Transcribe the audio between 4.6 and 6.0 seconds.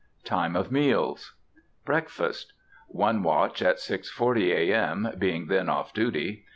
M. (being then off